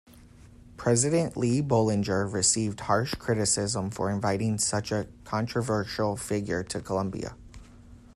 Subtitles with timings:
[0.77, 7.35] President Lee Bollinger received harsh criticism for inviting such a controversial figure to Columbia.